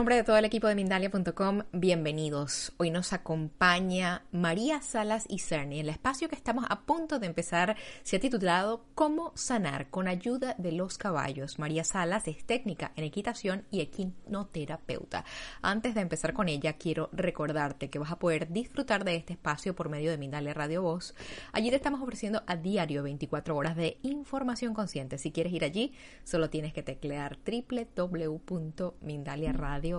[0.00, 2.72] Nombre de todo el equipo de Mindalia.com, bienvenidos.
[2.78, 5.80] Hoy nos acompaña María Salas y Cerny.
[5.80, 10.54] El espacio que estamos a punto de empezar se ha titulado Cómo sanar con ayuda
[10.56, 11.58] de los caballos.
[11.58, 15.26] María Salas es técnica en equitación y equinoterapeuta.
[15.60, 19.76] Antes de empezar con ella, quiero recordarte que vas a poder disfrutar de este espacio
[19.76, 21.14] por medio de Mindalia Radio Voz.
[21.52, 25.18] Allí te estamos ofreciendo a diario 24 horas de información consciente.
[25.18, 25.92] Si quieres ir allí,
[26.24, 29.89] solo tienes que teclear www.mindalia.com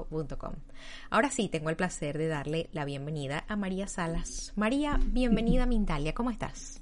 [1.10, 4.54] Ahora sí, tengo el placer de darle la bienvenida a María Salas.
[4.56, 6.82] María, bienvenida a Mindalia, ¿cómo estás?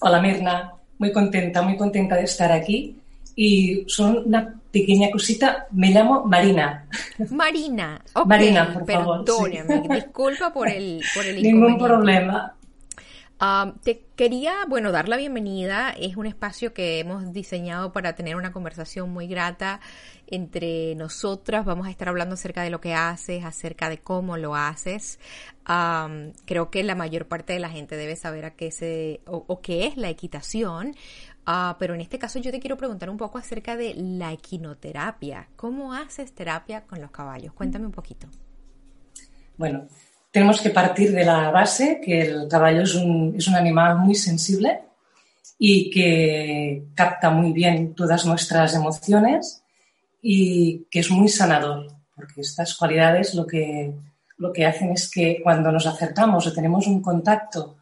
[0.00, 3.00] Hola Mirna, muy contenta, muy contenta de estar aquí.
[3.36, 6.86] Y son una pequeña cosita, me llamo Marina.
[7.30, 9.24] Marina, Marina, por favor.
[9.24, 12.54] Perdóname, disculpa por el, por el Ningún problema.
[13.40, 15.90] Um, te quería, bueno, dar la bienvenida.
[15.90, 19.80] Es un espacio que hemos diseñado para tener una conversación muy grata
[20.28, 21.64] entre nosotras.
[21.64, 25.18] Vamos a estar hablando acerca de lo que haces, acerca de cómo lo haces.
[26.44, 29.86] Creo que la mayor parte de la gente debe saber a qué se o, qué
[29.86, 30.94] es la equitación.
[31.46, 35.48] Uh, pero en este caso yo te quiero preguntar un poco acerca de la equinoterapia.
[35.56, 37.52] ¿Cómo haces terapia con los caballos?
[37.52, 38.28] Cuéntame un poquito.
[39.58, 39.86] Bueno,
[40.30, 44.14] tenemos que partir de la base que el caballo es un, es un animal muy
[44.14, 44.80] sensible
[45.58, 49.63] y que capta muy bien todas nuestras emociones
[50.26, 51.86] y que es muy sanador,
[52.16, 53.92] porque estas cualidades lo que,
[54.38, 57.76] lo que hacen es que cuando nos acercamos o tenemos un contacto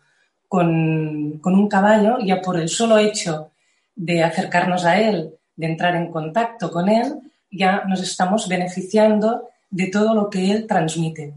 [0.48, 3.52] con, con un caballo, ya por el solo hecho
[3.94, 9.86] de acercarnos a él, de entrar en contacto con él, ya nos estamos beneficiando de
[9.86, 11.34] todo lo que él transmite.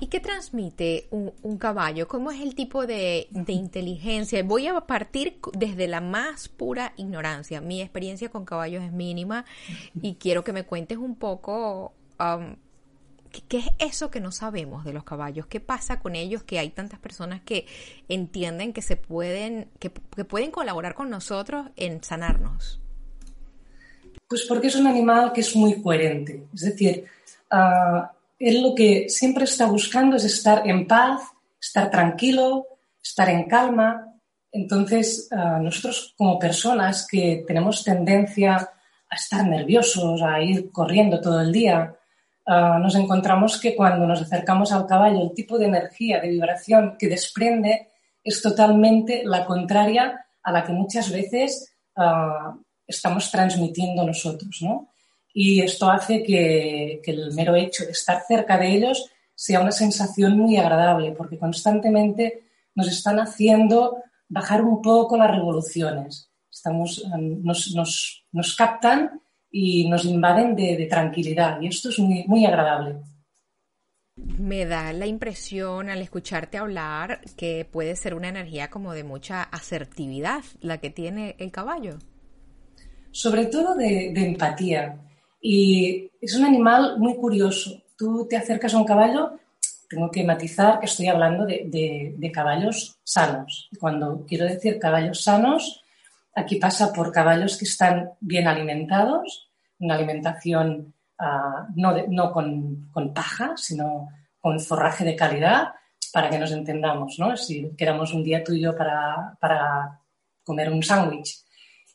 [0.00, 2.08] ¿Y qué transmite un, caballo?
[2.08, 4.42] ¿Cómo es el tipo de, inteligencia?
[4.42, 7.60] Voy a partir desde la más pura ignorancia.
[7.60, 9.44] Mi experiencia con caballos es mínima
[10.00, 12.56] y quiero que me cuentes un poco um,
[13.48, 15.46] ¿qué, es eso que no sabemos de los caballos.
[15.46, 16.42] ¿Qué pasa con ellos?
[16.42, 17.66] Que hay tantas personas que
[18.08, 22.80] entienden que se pueden, que, pueden colaborar con nosotros en sanarnos.
[24.28, 26.46] Pues porque es un animal que es muy coherente.
[26.52, 27.04] Es decir,
[27.52, 28.06] uh,
[28.44, 31.22] él lo que siempre está buscando es estar en paz,
[31.58, 32.66] estar tranquilo,
[33.02, 34.14] estar en calma.
[34.52, 41.40] Entonces, ah, nosotros como personas que tenemos tendencia a estar nerviosos, a ir corriendo todo
[41.40, 41.96] el día,
[42.46, 46.96] ah, nos encontramos que cuando nos acercamos al caballo, el tipo de energía, de vibración
[46.98, 47.88] que desprende
[48.22, 52.54] es totalmente la contraria a la que muchas veces ah,
[52.86, 54.90] estamos transmitiendo nosotros, ¿no?
[55.36, 60.38] Y esto hace que, el mero hecho de estar cerca de ellos sea una sensación
[60.38, 62.44] muy agradable porque constantemente
[62.76, 63.96] nos están haciendo
[64.28, 66.30] bajar un poco las revoluciones.
[66.48, 67.04] Estamos,
[67.42, 73.00] nos, captan y nos invaden de, tranquilidad y esto es muy, muy agradable.
[74.16, 79.42] Me da la impresión al escucharte hablar que puede ser una energía como de mucha
[79.42, 81.98] asertividad la que tiene el caballo.
[83.10, 85.00] Sobre todo de empatía.
[85.46, 87.82] Y es un animal muy curioso.
[87.98, 89.32] Tú te acercas a un caballo,
[89.90, 93.68] tengo que matizar que estoy hablando de, caballos sanos.
[93.78, 95.84] Cuando quiero decir caballos sanos,
[96.34, 99.50] aquí pasa por caballos que están bien alimentados,
[99.80, 104.08] una alimentación ah, no, con, paja, sino
[104.40, 105.74] con forraje de calidad,
[106.10, 107.36] para que nos entendamos, ¿no?
[107.36, 110.00] Si quedamos un día tuyo para, para
[110.42, 111.44] comer un sándwich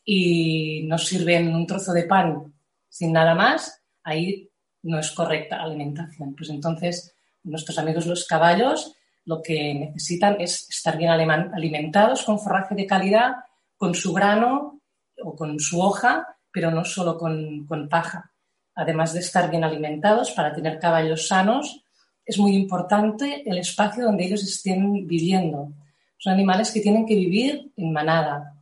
[0.04, 2.52] y nos sirven un trozo de pan
[2.90, 4.50] sin nada más, ahí
[4.82, 6.34] no es correcta alimentación.
[6.36, 7.14] Pues entonces,
[7.44, 8.94] nuestros amigos los caballos
[9.24, 13.36] lo que necesitan es estar bien alimentados con forraje de calidad,
[13.76, 14.80] con su grano
[15.22, 18.32] o con su hoja, pero no solo con, con paja.
[18.74, 21.84] Además de estar bien alimentados, para tener caballos sanos,
[22.24, 25.72] es muy importante el espacio donde ellos estén viviendo.
[26.16, 28.54] Son animales que tienen que vivir en manada.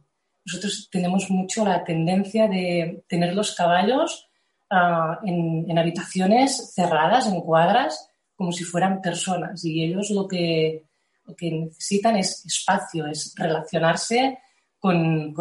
[0.49, 4.31] Nosotros tenemos mucho la tendencia de tener los caballos
[4.71, 9.63] ah, en, habitaciones cerradas, en cuadras, como si fueran personas.
[9.67, 10.87] Y ellos lo que,
[11.27, 14.39] lo que necesitan es espacio, es relacionarse
[14.79, 15.35] con,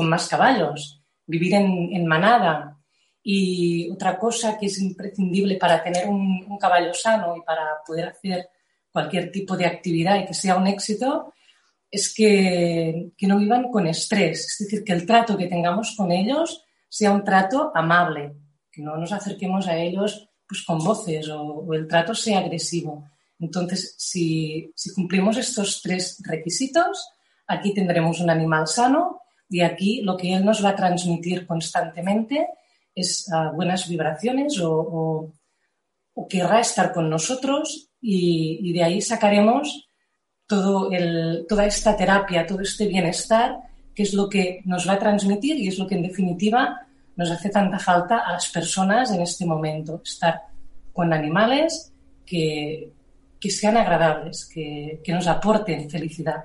[0.00, 2.76] más caballos, vivir en, manada.
[3.22, 8.50] Y otra cosa que es imprescindible para tener un, caballo sano y para poder hacer
[8.92, 11.32] cualquier tipo de actividad y que sea un éxito
[11.96, 16.12] es que, que, no vivan con estrés, es decir, que el trato que tengamos con
[16.12, 18.34] ellos sea un trato amable,
[18.70, 23.08] que no nos acerquemos a ellos pues, con voces o, el trato sea agresivo.
[23.38, 27.08] Entonces, si, si, cumplimos estos tres requisitos,
[27.46, 32.46] aquí tendremos un animal sano y aquí lo que él nos va a transmitir constantemente
[32.94, 35.32] es ah, buenas vibraciones o,
[36.14, 39.88] o, querrá estar con nosotros y, y de ahí sacaremos
[40.46, 43.58] todo el, toda esta terapia, todo este bienestar,
[43.94, 47.30] que es lo que nos va a transmitir y es lo que en definitiva nos
[47.30, 50.42] hace tanta falta a las personas en este momento, estar
[50.92, 51.92] con animales
[52.24, 52.90] que,
[53.40, 56.44] que sean agradables, que, que nos aporten felicidad.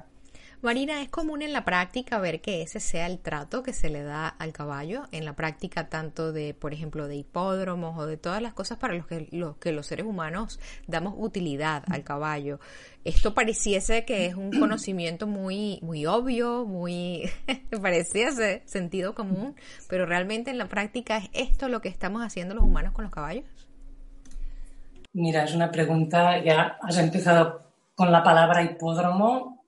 [0.62, 4.04] Marina, ¿es común en la práctica ver que ese sea el trato que se le
[4.04, 5.06] da al caballo?
[5.12, 8.94] En la práctica tanto de, por ejemplo, de hipódromos o de todas las cosas para
[8.94, 12.60] los que los, que los seres humanos damos utilidad al caballo.
[13.06, 17.28] Esto pareciese que es un conocimiento muy, muy obvio, muy
[17.82, 19.56] pareciese sentido común,
[19.90, 23.12] pero realmente en la práctica es esto lo que estamos haciendo los humanos con los
[23.12, 23.46] caballos.
[25.14, 27.64] Mira, es una pregunta, ya has empezado
[27.96, 29.61] con la palabra hipódromo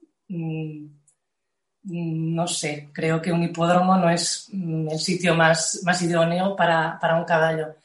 [1.83, 6.99] no sé, creo que un hipódromo no es mm, el sitio más, más idóneo para,
[7.17, 7.75] un caballo.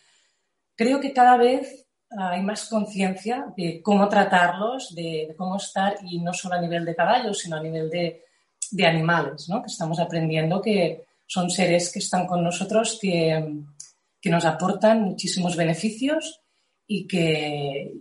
[0.76, 1.86] Creo que cada vez
[2.16, 6.94] hay más conciencia de cómo tratarlos, de, cómo estar, y no solo a nivel de
[6.94, 8.24] caballos, sino a nivel de,
[8.86, 9.62] animales, ¿no?
[9.62, 13.54] que estamos aprendiendo que son seres que están con nosotros, que,
[14.24, 16.42] nos aportan muchísimos beneficios
[16.86, 17.94] y que,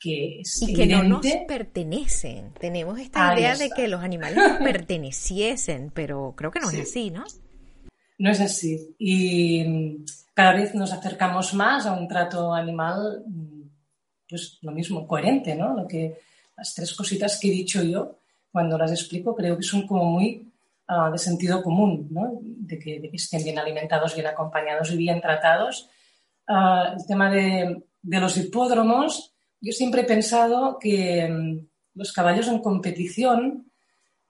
[0.00, 2.52] que y que no nos pertenecen.
[2.54, 7.10] Tenemos esta idea de que los animales nos perteneciesen, pero creo que no es así,
[7.10, 7.24] ¿no?
[8.18, 8.94] No es así.
[8.98, 10.04] Y mm,
[10.34, 13.62] cada vez nos acercamos más a un trato animal, mm,
[14.28, 15.74] pues lo mismo, coherente, ¿no?
[15.74, 16.18] Lo que,
[16.56, 18.20] las tres cositas que he dicho yo,
[18.50, 20.50] cuando las explico, creo que son como muy
[20.88, 22.38] ah, de sentido común, ¿no?
[22.42, 25.90] De que, estén bien alimentados, bien acompañados y bien tratados.
[26.48, 29.29] Ah, el tema de, de los hipódromos,
[29.60, 33.70] yo siempre he pensado que mm, los caballos en competición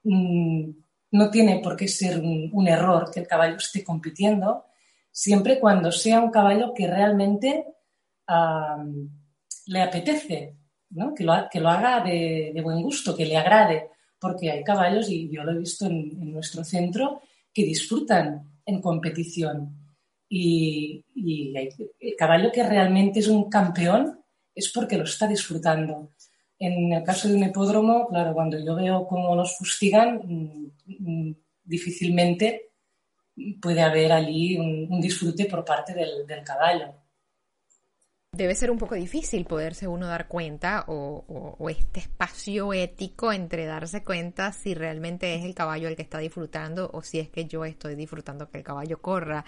[0.02, 0.70] mm,
[1.12, 4.66] no tiene por qué ser un, error que el caballo esté compitiendo,
[5.10, 7.64] siempre cuando sea un caballo que realmente
[9.66, 10.56] le apetece,
[11.16, 13.90] que, lo, que, lo, haga de, buen gusto, que le agrade,
[14.20, 17.22] porque hay caballos, y yo lo he visto en, nuestro centro,
[17.52, 19.76] que disfrutan en competición.
[20.28, 24.19] Y, y hay, el caballo que realmente es un campeón
[24.54, 26.12] es porque lo está disfrutando.
[26.58, 31.34] En el caso de un hipódromo, claro, cuando yo veo cómo los fustigan, mm, mm,
[31.64, 32.70] difícilmente
[33.60, 36.94] puede haber allí un, disfrute por parte del, caballo.
[38.32, 44.04] Debe ser un poco difícil poderse uno dar cuenta o, este espacio ético entre darse
[44.04, 47.64] cuenta si realmente es el caballo el que está disfrutando o si es que yo
[47.64, 49.44] estoy disfrutando que el caballo corra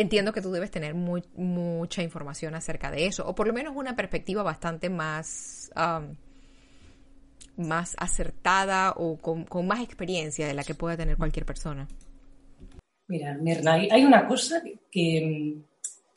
[0.00, 3.96] entiendo que tú debes tener mucha información acerca de eso, o por lo menos una
[3.96, 5.72] perspectiva bastante más,
[7.56, 11.88] más acertada o con, más experiencia de la que pueda tener cualquier persona.
[13.08, 15.56] Mira, Mirna, hay una cosa que,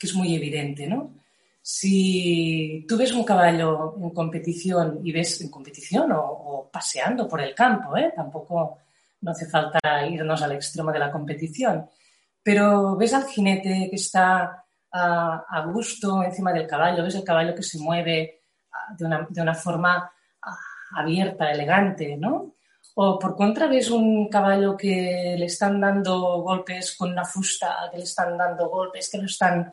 [0.00, 1.14] es muy evidente, ¿no?
[1.60, 7.52] Si tú ves un caballo en competición y ves en competición o, paseando por el
[7.52, 8.12] campo, ¿eh?
[8.14, 8.78] tampoco
[9.20, 11.88] no hace falta irnos al extremo de la competición
[12.42, 17.62] pero ves al jinete que está a gusto encima del caballo, ves el caballo que
[17.62, 18.42] se mueve
[18.96, 20.12] de una, de una forma
[20.94, 22.54] abierta, elegante, ¿no?
[22.94, 27.98] O por contra ves un caballo que le están dando golpes con una fusta, que
[27.98, 29.72] le están dando golpes, que lo están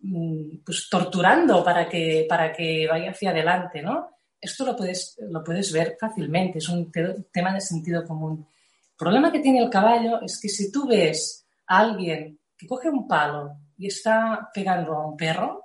[0.00, 4.10] mm, pues, torturando para que, para que vaya hacia adelante, ¿no?
[4.40, 6.90] Esto lo puedes, lo puedes ver fácilmente, es un
[7.30, 8.44] tema de sentido común.
[9.02, 12.88] El problema que tiene el caballo es que si tú ves a alguien que coge
[12.88, 15.64] un palo y está pegando a un perro,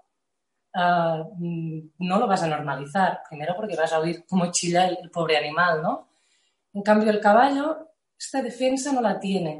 [0.74, 3.22] ah, mm, no lo vas a normalizar.
[3.30, 6.10] Primero porque vas a oír cómo chilla el, pobre animal, ¿no?
[6.74, 9.60] En cambio, el caballo, esta defensa no la tiene.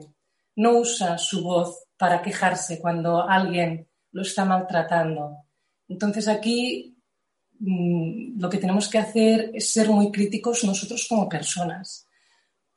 [0.56, 5.44] No usa su voz para quejarse cuando alguien lo está maltratando.
[5.88, 6.98] Entonces aquí
[7.60, 12.07] mm, lo que tenemos que hacer es ser muy críticos nosotros como personas,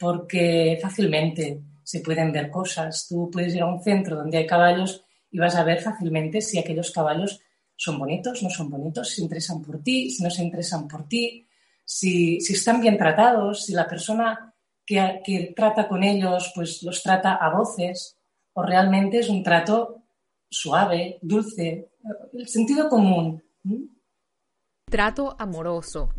[0.00, 3.06] porque fácilmente se pueden ver cosas.
[3.06, 6.58] Tú puedes ir a un centro donde hay caballos y vas a ver fácilmente si
[6.58, 7.40] aquellos caballos
[7.76, 11.06] son bonitos, no son bonitos, si se interesan por ti, si no se interesan por
[11.06, 11.46] ti,
[11.84, 14.54] si, están bien tratados, si la persona
[14.86, 18.18] que, que, trata con ellos pues los trata a voces
[18.54, 20.02] o realmente es un trato
[20.48, 21.90] suave, dulce,
[22.32, 23.42] el sentido común.
[24.90, 26.10] Trato amoroso.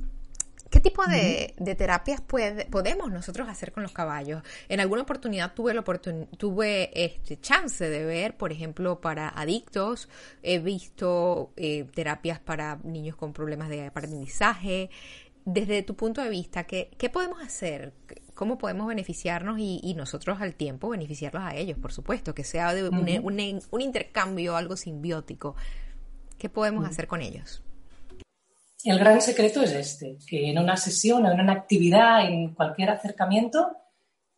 [0.71, 4.41] ¿Qué tipo de, terapias podemos nosotros hacer con los caballos?
[4.69, 10.07] En alguna oportunidad tuve, la tuve este chance de ver, por ejemplo, para adictos,
[10.41, 14.89] he visto eh, terapias para niños con problemas de aprendizaje.
[15.43, 17.91] Desde tu punto de vista, ¿qué, podemos hacer?
[18.33, 22.33] ¿Cómo podemos beneficiarnos y, nosotros al tiempo beneficiarlos a ellos, por supuesto?
[22.33, 25.53] Que sea de un, intercambio, algo simbiótico.
[26.37, 27.61] ¿Qué podemos hacer con ellos?
[28.83, 33.77] El gran secreto es este, que en una sesión, en una actividad, en cualquier acercamiento,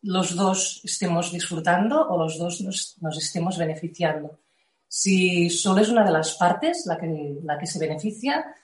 [0.02, 4.38] los dos estemos disfrutando o los dos nos, estemos beneficiando.
[4.86, 8.54] Si solo es una de las partes la que, la que se beneficia,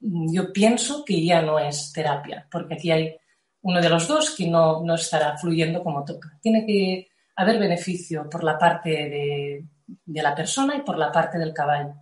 [0.00, 3.16] yo pienso que ya no es terapia, porque aquí hay
[3.60, 6.38] uno de los dos que no, no estará fluyendo como toca.
[6.40, 11.38] Tiene que haber beneficio por la parte de, de la persona y por la parte
[11.38, 11.94] del caballo.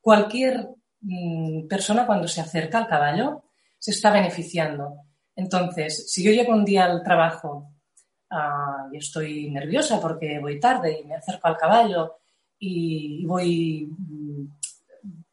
[0.00, 0.68] Cualquier
[1.68, 3.44] persona cuando se acerca al caballo
[3.78, 5.02] se está beneficiando.
[5.36, 7.72] Entonces, si yo llego un día al trabajo
[8.30, 12.16] ah, y estoy nerviosa porque voy tarde y me acerco al caballo
[12.58, 14.46] y voy, mm,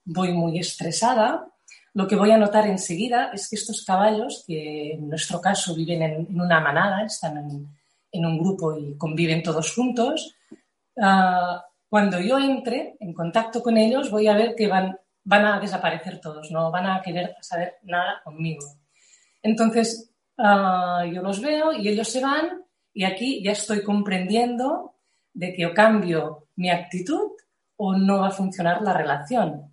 [0.06, 1.48] voy muy estresada,
[1.94, 6.04] lo que voy a notar enseguida es que estos caballos, que en nuestro caso viven
[6.04, 7.38] en, una manada, están
[8.12, 10.36] en, un grupo y conviven todos juntos,
[11.02, 15.60] ah, cuando yo entre en contacto con ellos voy a ver que van van a
[15.60, 18.66] desaparecer todos, no van a querer saber nada conmigo.
[19.42, 22.64] Entonces, ah, yo los veo y ellos se van
[22.94, 24.96] y aquí ya estoy comprendiendo
[25.34, 27.32] de que o cambio mi actitud
[27.78, 29.72] o no va a funcionar la relación.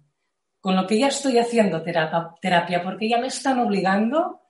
[0.61, 4.41] Con lo que ya estoy haciendo terapia, porque ya me están obligando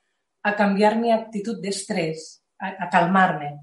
[0.42, 3.60] a cambiar mi actitud de estrés, a, calmarme.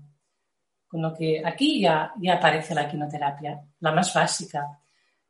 [0.87, 4.65] Con lo que aquí ya, ya aparece la quinoterapia, la más básica.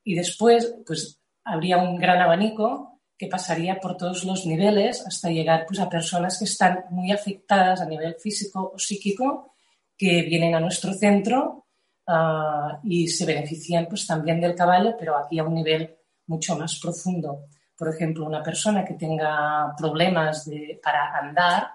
[0.04, 5.66] Y después, pues habría un gran abanico que pasaría por todos los niveles hasta llegar
[5.68, 9.56] pues, a personas que están muy afectadas a nivel físico o psíquico,
[9.98, 11.66] que vienen a nuestro centro
[12.08, 16.80] ah, y se benefician pues, también del caballo, pero aquí a un nivel mucho más
[16.80, 17.48] profundo.
[17.78, 20.50] Por ejemplo, una persona que tenga problemas
[20.82, 21.72] para andar,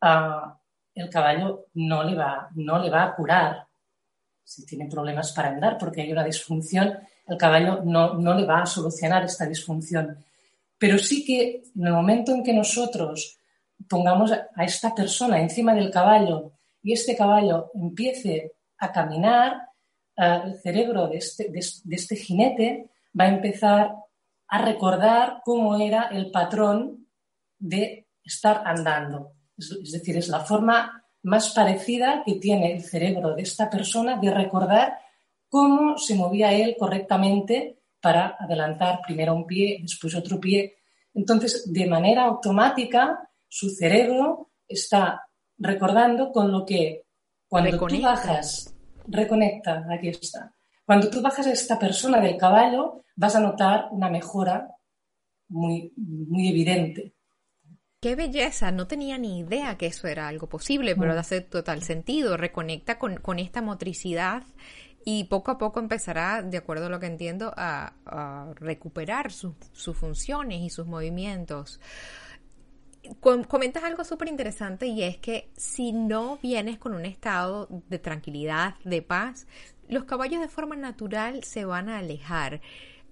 [0.00, 0.58] ah,
[0.94, 3.66] el caballo no le, va, no le va a curar
[4.42, 8.66] si tiene problemas para andar, porque hay una disfunción el caballo no, le va a
[8.66, 10.16] solucionar esta disfunción.
[10.78, 13.38] Pero sí que en el momento en que nosotros
[13.88, 16.52] pongamos a esta persona encima del caballo
[16.82, 19.68] y este caballo empiece a caminar,
[20.16, 23.94] eh, el cerebro de este, este, jinete va a empezar
[24.48, 27.06] a recordar cómo era el patrón
[27.58, 29.32] de estar andando.
[29.56, 34.30] es, decir, es la forma más parecida que tiene el cerebro de esta persona de
[34.32, 34.98] recordar
[35.52, 40.76] cómo se movía él correctamente para adelantar primero un pie, después otro pie.
[41.12, 45.28] Entonces, de manera automática, su cerebro está
[45.58, 47.02] recordando con lo que
[47.46, 48.74] cuando tú bajas,
[49.06, 50.54] reconecta, aquí está.
[50.86, 54.74] Cuando tú bajas a esta persona del caballo, vas a notar una mejora
[55.48, 57.12] muy, muy evidente.
[58.00, 61.18] Qué belleza, no tenía ni idea que eso era algo posible, pero mm.
[61.18, 64.44] hace total sentido, reconecta con, con esta motricidad
[65.04, 67.92] y poco a poco empezará, de acuerdo a lo que entiendo, a,
[68.56, 71.80] recuperar sus funciones y sus movimientos.
[73.20, 78.76] Comentas algo súper interesante y es que si no vienes con un estado de tranquilidad,
[78.84, 79.46] de paz,
[79.88, 82.60] los caballos de forma natural se van a alejar.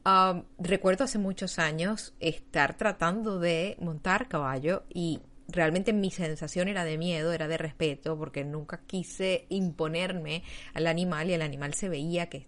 [0.07, 5.21] Um, recuerdo hace muchos años estar tratando de montar caballo y
[5.53, 10.43] realmente mi sensación era de miedo, era de respeto, porque nunca quise imponerme
[10.75, 12.47] al animal y el animal se veía que,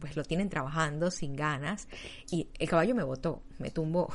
[0.00, 1.88] pues lo tienen trabajando sin ganas
[2.30, 4.12] y el caballo me botó, me tumbó.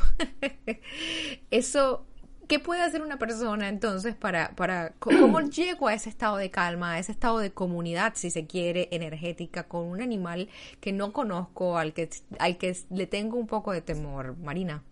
[1.51, 2.05] Eso
[2.47, 6.93] ¿Qué puede hacer una persona entonces para, para cómo llego a ese estado de calma,
[6.93, 10.49] a ese estado de comunidad, si se quiere, energética, con un animal
[10.81, 14.37] que no conozco, al que, al que le tengo un poco de temor?
[14.37, 14.83] Marina.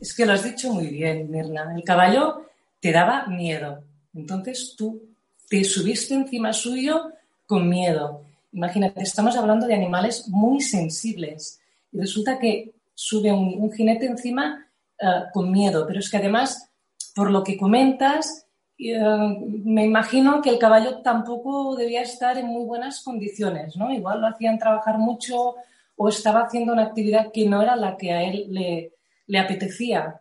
[0.00, 1.72] Es que lo has dicho muy bien, Mirna.
[1.74, 2.46] El caballo
[2.80, 3.82] te daba miedo.
[4.14, 5.02] Entonces tú
[5.48, 7.12] te subiste encima suyo
[7.46, 8.22] con miedo.
[8.52, 11.60] Imagínate, estamos hablando de animales muy sensibles.
[11.92, 14.66] Y resulta que sube un jinete encima
[14.98, 16.70] eh, con miedo, pero es que además,
[17.14, 18.46] por lo que comentas,
[18.78, 23.92] eh, me imagino que el caballo tampoco debía estar en muy buenas condiciones, ¿no?
[23.92, 25.56] Igual lo hacían trabajar mucho
[25.96, 28.92] o estaba haciendo una actividad que no era la que a él le,
[29.34, 30.20] apetecía.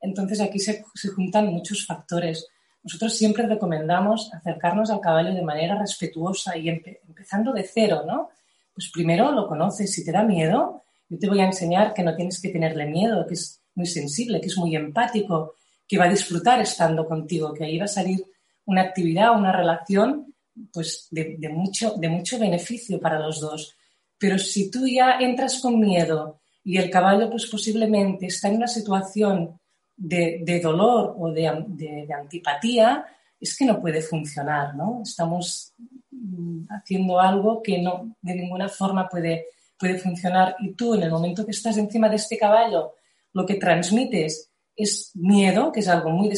[0.00, 2.46] Entonces aquí se, juntan muchos factores.
[2.82, 8.30] Nosotros siempre recomendamos acercarnos al caballo de manera respetuosa y empezando de cero, ¿no?
[8.72, 12.14] Pues primero lo conoces, si te da miedo, yo te voy a enseñar que no
[12.14, 15.54] tienes que tenerle miedo, que es muy sensible, que es muy empático,
[15.86, 18.24] que va a disfrutar estando contigo, que ahí va a salir
[18.66, 20.34] una actividad, una relación
[20.72, 23.76] pues de, mucho, de mucho beneficio para los dos.
[24.18, 28.68] Pero si tú ya entras con miedo y el caballo pues posiblemente está en una
[28.68, 29.58] situación
[29.96, 33.04] de, dolor o de, antipatía,
[33.40, 35.02] es que no puede funcionar, ¿no?
[35.02, 35.72] Estamos
[36.10, 39.46] mm, haciendo algo que no de ninguna forma puede,
[39.78, 42.94] puede funcionar y tú en el momento que estás encima de este caballo
[43.32, 46.30] lo que transmites es miedo, que es algo muy,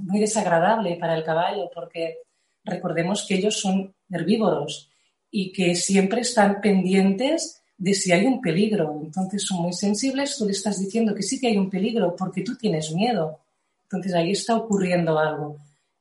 [0.00, 2.18] muy desagradable para el caballo, porque
[2.64, 4.90] recordemos que ellos son herbívoros
[5.30, 9.00] y que siempre están pendientes de si hay un peligro.
[9.02, 12.42] Entonces son muy sensibles, tú le estás diciendo que sí que hay un peligro porque
[12.42, 13.40] tú tienes miedo.
[13.84, 15.56] Entonces ahí está ocurriendo algo.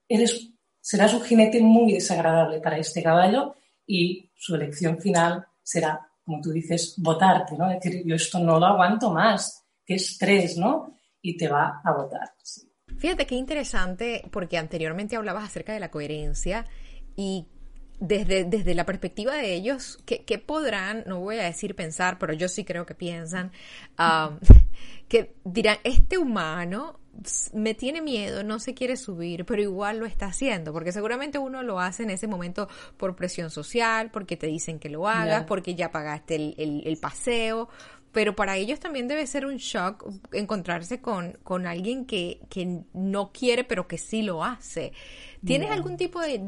[0.09, 0.49] Eres,
[0.81, 3.55] serás un jinete muy desagradable para este caballo
[3.85, 7.69] y su elección final será, como tú dices, votarte, ¿no?
[7.69, 10.93] decir, yo esto no lo aguanto más qué estrés, ¿no?
[11.21, 12.33] Y te va a votar.
[12.97, 16.65] Fíjate qué interesante, porque anteriormente hablabas acerca de la coherencia
[17.15, 17.47] y
[17.99, 22.47] desde, desde la perspectiva de ellos, ¿qué, podrán, no voy a decir pensar, pero yo
[22.47, 23.51] sí creo que piensan,
[23.97, 24.37] um,
[25.07, 26.99] que dirán, este humano
[27.53, 31.63] me tiene miedo, no se quiere subir, pero igual lo está haciendo, porque seguramente uno
[31.63, 35.73] lo hace en ese momento por presión social, porque te dicen que lo hagas, porque
[35.73, 37.69] ya pagaste el, el paseo,
[38.17, 43.31] pero para ellos también debe ser un shock encontrarse con, con alguien que, que, no
[43.31, 44.91] quiere, pero que sí lo hace.
[45.45, 46.39] ¿Tienes algún tipo de,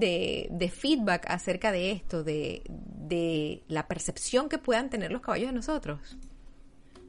[0.50, 5.54] de, feedback acerca de esto, de, de la percepción que puedan tener los caballos de
[5.54, 6.18] nosotros?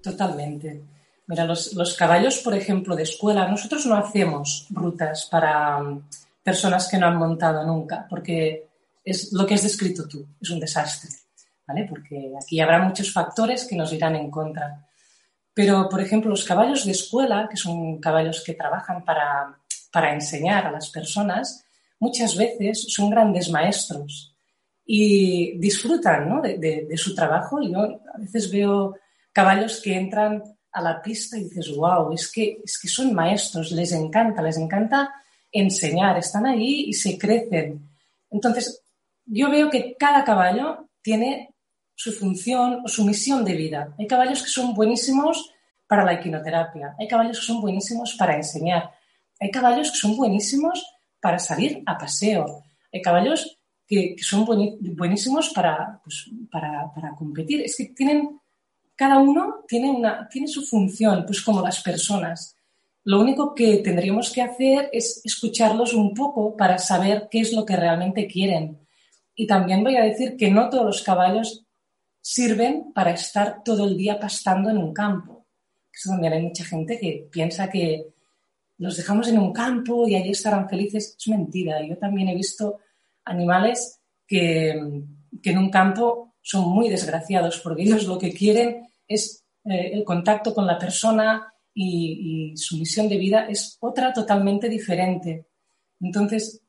[0.02, 0.82] Totalmente.
[1.26, 6.02] Mira, los, los, caballos, por ejemplo, de escuela, nosotros no hacemos rutas para um,
[6.42, 8.68] personas que no han montado nunca, porque
[9.04, 11.10] es lo que has descrito tú, es un desastre.
[11.88, 14.86] Porque aquí habrá muchos factores que nos irán en contra.
[15.54, 20.70] Pero, por ejemplo, los caballos de escuela, que son caballos que trabajan para, enseñar a
[20.70, 21.64] las personas,
[22.00, 24.34] muchas veces son grandes maestros
[24.84, 27.60] y disfrutan de, su trabajo.
[27.62, 28.96] Yo a veces veo
[29.32, 33.70] caballos que entran a la pista y dices, wow, es que, es que son maestros,
[33.72, 35.12] les encanta, les encanta
[35.52, 37.88] enseñar, están ahí y se crecen.
[38.30, 38.82] Entonces,
[39.26, 41.54] yo veo que cada caballo tiene
[41.94, 43.94] su función o su misión de vida.
[43.98, 45.52] Hay caballos que son buenísimos
[45.86, 48.92] para la equinoterapia, hay caballos que son buenísimos para enseñar,
[49.40, 50.84] hay caballos que son buenísimos
[51.20, 57.62] para salir a paseo, hay caballos que, son buenísimos para, pues, para, para, competir.
[57.62, 58.40] Es que tienen,
[58.94, 62.56] cada uno tiene, una, tiene su función, pues como las personas.
[63.04, 67.64] Lo único que tendríamos que hacer es escucharlos un poco para saber qué es lo
[67.64, 68.78] que realmente quieren.
[69.34, 71.66] Y también voy a decir que no todos los caballos
[72.20, 75.46] sirven para estar todo el día pastando en un campo.
[75.92, 78.06] Eso también hay mucha gente que piensa que
[78.80, 81.14] los dejamos en un campo y allí estarán felices.
[81.18, 81.86] Es mentira.
[81.86, 82.78] Yo también he visto
[83.24, 89.90] animales que, en un campo son muy desgraciados porque ellos lo que quieren es eh,
[89.92, 95.46] el contacto con la persona y, y su misión de vida es otra totalmente diferente.
[96.00, 96.62] Entonces,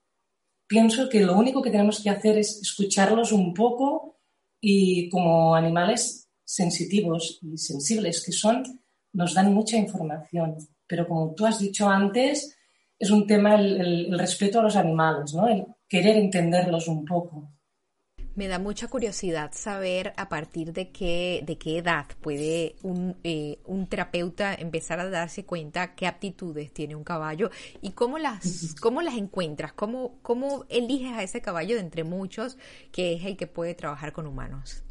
[0.68, 4.20] pienso que lo único que tenemos que hacer es escucharlos un poco
[4.60, 8.64] y como animales sensitivos y sensibles que son,
[9.14, 10.58] nos dan mucha información.
[10.92, 12.58] Pero como tú has dicho antes,
[13.00, 15.48] es un tema el, respeto a los animales, ¿no?
[15.48, 17.50] el querer entenderlos un poco.
[18.36, 23.60] Me da mucha curiosidad saber a partir de qué, de qué edad puede un, eh,
[23.68, 27.52] un, terapeuta empezar a darse cuenta qué aptitudes tiene un caballo
[27.82, 32.58] y cómo las, cómo las encuentras, cómo, cómo eliges a ese caballo de entre muchos
[32.92, 34.84] que es el que puede trabajar con humanos.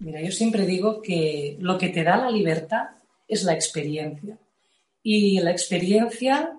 [0.00, 2.86] Mira, yo siempre digo que lo que te da la libertad
[3.28, 4.38] es la experiencia.
[5.02, 6.56] Y la experiencia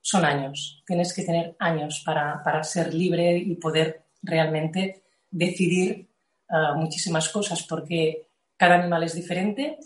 [0.00, 0.82] son años.
[0.86, 6.08] Tienes que tener años para, para ser libre y poder realmente decidir
[6.48, 9.78] uh, muchísimas cosas porque cada animal es diferente.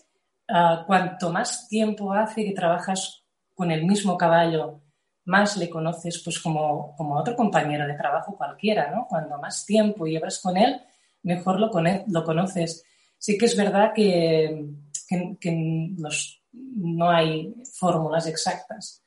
[0.49, 3.25] Uh, cuanto más tiempo hace que trabajas
[3.55, 4.81] con el mismo caballo,
[5.25, 9.07] más le conoces pues como, como otro compañero de trabajo cualquiera, ¿no?
[9.09, 10.81] Cuando más tiempo llevas con él,
[11.23, 11.71] mejor lo,
[12.09, 12.85] lo conoces.
[13.19, 14.67] Sí que es verdad que,
[15.09, 19.03] que, que los, no hay fórmulas exactas.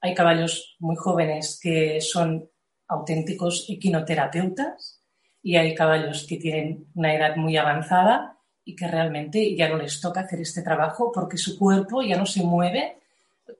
[0.00, 2.48] Hay caballos muy jóvenes que son
[2.88, 5.02] auténticos equinoterapeutas
[5.42, 10.00] y hay caballos que tienen una edad muy avanzada y que realmente ya no les
[10.00, 12.98] toca hacer este trabajo porque su cuerpo ya no se mueve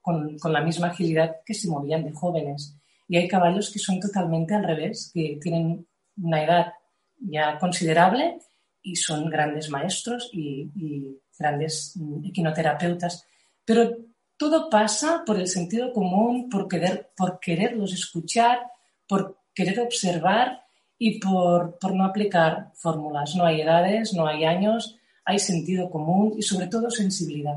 [0.03, 2.77] con, con, la misma agilidad que se movían de jóvenes.
[3.09, 6.72] Y hay caballos que son totalmente al revés, que tienen una edad
[7.18, 8.38] ya considerable
[8.83, 13.27] y son grandes maestros y, y grandes mm, equinoterapeutas.
[13.64, 13.96] Pero
[14.37, 18.61] todo pasa por el sentido común, por, querer, por quererlos escuchar,
[19.09, 20.62] por querer observar
[20.99, 23.35] y por, por no aplicar fórmulas.
[23.35, 27.57] No hay edades, no hay años, hay sentido común y sobre todo sensibilidad.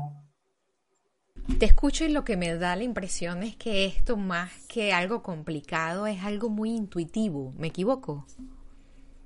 [1.58, 5.22] Te escucho y lo que me da la impresión es que esto más que algo
[5.22, 7.52] complicado es algo muy intuitivo.
[7.58, 8.26] ¿Me equivoco?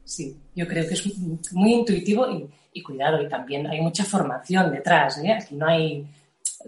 [0.05, 4.71] Sí, yo creo que es muy intuitivo y, y cuidado, y también hay mucha formación
[4.71, 5.19] detrás.
[5.19, 5.33] ¿eh?
[5.33, 6.07] Aquí no hay,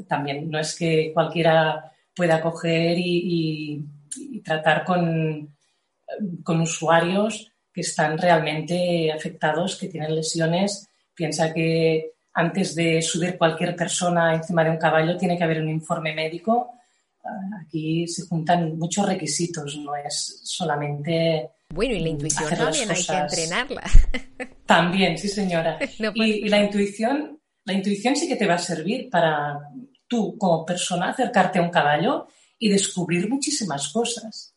[0.09, 3.05] también no es que cualquiera pueda coger y,
[3.77, 5.55] y, y tratar con,
[6.43, 10.89] con usuarios que están realmente afectados, que tienen lesiones.
[11.15, 15.69] Piensa que antes de subir cualquier persona encima de un caballo tiene que haber un
[15.69, 16.73] informe médico.
[17.23, 21.51] Ah, aquí se juntan muchos requisitos, no es solamente.
[21.69, 23.83] Bueno, y la intuición también hay que entrenarla.
[24.67, 25.79] También, sí, señora.
[25.99, 29.59] No y, y, la intuición, la intuición sí que te va a servir para
[30.09, 34.55] tú, como persona, acercarte a un caballo y descubrir muchísimas cosas.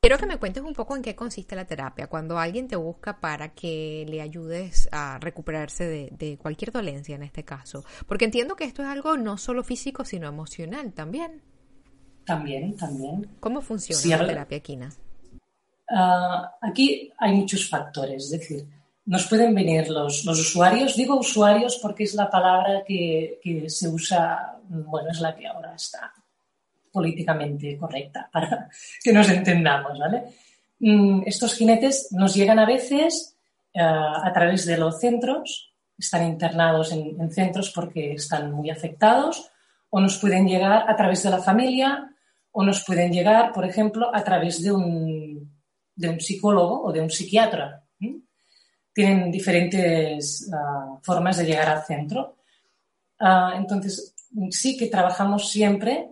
[0.00, 3.20] Quiero que me cuentes un poco en qué consiste la terapia, cuando alguien te busca
[3.20, 8.56] para que le ayudes a recuperarse de, de, cualquier dolencia en este caso, porque entiendo
[8.56, 11.42] que esto es algo no solo físico, sino emocional también.
[12.24, 13.26] También, también.
[13.40, 14.92] ¿Cómo funciona la terapia equina?
[15.90, 18.66] Uh, aquí hay muchos factores, es decir,
[19.04, 23.88] nos pueden venir los, los, usuarios, digo usuarios porque es la palabra que, que se
[23.88, 26.12] usa, bueno, es la que ahora está
[26.90, 28.68] políticamente correcta, para
[29.02, 30.24] que nos entendamos, ¿vale?
[30.78, 33.36] Mm, estos jinetes nos llegan a veces
[33.74, 33.80] uh,
[34.24, 39.50] a través de los centros, están internados en, en, centros porque están muy afectados,
[39.90, 42.11] o nos pueden llegar a través de la familia,
[42.52, 45.50] o nos pueden llegar, por ejemplo, a través de un,
[45.94, 47.82] de un psicólogo o de un psiquiatra.
[48.94, 52.36] Tienen diferentes uh, formas de llegar al centro.
[53.18, 54.14] Uh, entonces,
[54.50, 56.08] sí que trabajamos siempre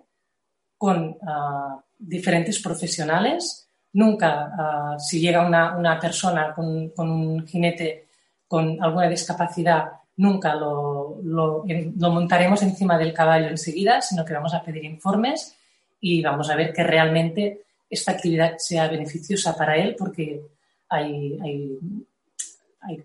[0.78, 3.68] con uh, diferentes profesionales.
[3.92, 8.06] Nunca, si llega una, una persona con, con, un jinete
[8.46, 14.54] con alguna discapacidad, nunca lo, lo, lo, montaremos encima del caballo enseguida, sino que vamos
[14.54, 15.56] a pedir informes
[16.00, 20.40] y vamos a ver que realmente esta actividad sea beneficiosa para él, porque
[20.88, 21.78] hay,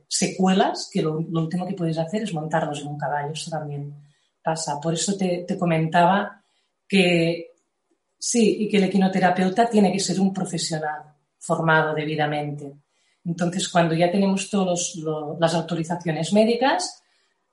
[0.07, 3.33] secuelas que lo, lo, último que puedes hacer es montarlos en un caballo.
[3.33, 3.93] Eso también
[4.41, 4.79] pasa.
[4.79, 6.41] Por eso te, te comentaba
[6.87, 7.55] que
[8.27, 11.03] Sí, y que el equinoterapeuta tiene que ser un profesional
[11.37, 12.73] formado debidamente.
[13.23, 14.95] Entonces, cuando ya tenemos todas
[15.39, 17.03] las autorizaciones médicas,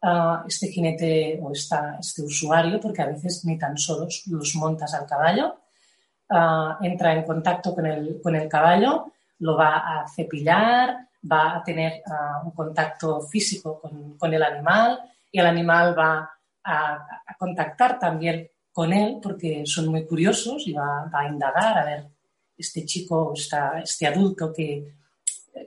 [0.02, 4.94] uh, este jinete o esta, este usuario, porque a veces ni tan solo los montas
[4.94, 5.56] al caballo,
[6.30, 11.62] uh, entra en contacto con el, con el, caballo, lo va a cepillar, va a
[11.62, 14.98] tener uh, un contacto físico con, con, el animal
[15.30, 16.30] y el animal va
[16.64, 16.94] a,
[17.26, 21.84] a contactar también con él porque son muy curiosos y va, va a indagar a
[21.84, 22.06] ver
[22.56, 24.94] este chico, esta, este adulto qué,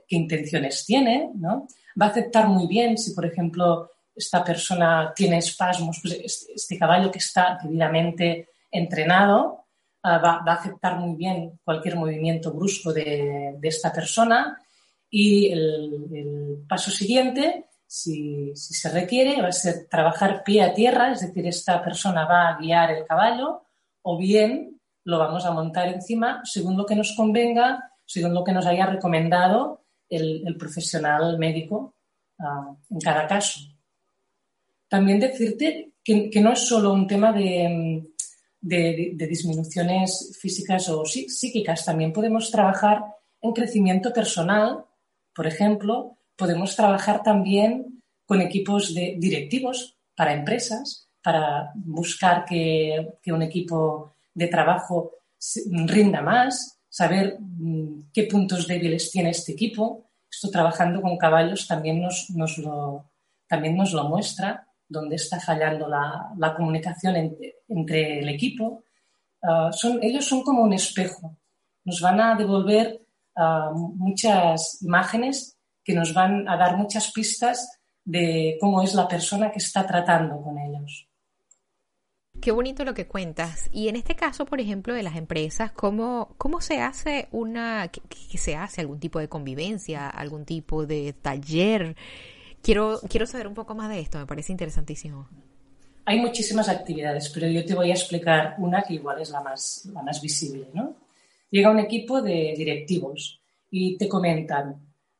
[0.06, 1.66] qué intenciones tiene, ¿no?
[2.00, 6.78] Va a aceptar muy bien si, por ejemplo, esta persona tiene espasmos, pues este, este
[6.78, 9.66] caballo que está debidamente entrenado
[10.02, 14.58] uh, va, a aceptar muy bien cualquier movimiento brusco de, esta persona
[15.10, 21.20] y el, paso siguiente si, se requiere, va a ser trabajar pie a tierra, es
[21.20, 23.62] decir, esta persona va a guiar el caballo
[24.02, 28.52] o bien lo vamos a montar encima según lo que nos convenga, según lo que
[28.52, 31.94] nos haya recomendado el, profesional médico
[32.38, 33.75] uh, en cada caso.
[34.88, 38.04] También decirte que, no es solo un tema de,
[38.60, 43.02] de, disminuciones físicas o psíquicas, también podemos trabajar
[43.40, 44.84] en crecimiento personal,
[45.34, 53.42] por ejemplo, podemos trabajar también con equipos de directivos para empresas para buscar que, un
[53.42, 55.10] equipo de trabajo
[55.88, 60.08] rinda más, saber mm, qué puntos débiles tiene este equipo.
[60.30, 62.28] Esto trabajando con caballos también nos,
[63.48, 67.16] también nos lo muestra, dónde está fallando la, comunicación
[67.68, 68.84] entre, el equipo.
[69.72, 71.36] Son, ellos son como un espejo.
[71.84, 73.00] Nos van a devolver
[73.36, 79.52] uh, muchas imágenes que nos van a dar muchas pistas de cómo es la persona
[79.52, 81.08] que está tratando con ellos.
[82.40, 83.68] Qué bonito lo que cuentas.
[83.72, 88.56] Y en este caso, por ejemplo, de las empresas, ¿cómo, se hace una, qué, se
[88.56, 91.96] hace algún tipo de convivencia, algún tipo de taller?
[92.62, 95.28] Quiero, quiero saber un poco más de esto, me parece interesantísimo.
[96.04, 99.88] Hay muchísimas actividades, pero yo te voy a explicar una que igual es la más,
[99.92, 100.94] la más visible, ¿no?
[101.50, 103.40] Llega un equipo de directivos
[103.70, 104.70] y te comentan,